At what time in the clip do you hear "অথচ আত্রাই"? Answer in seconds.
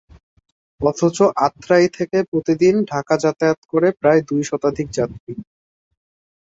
0.79-1.87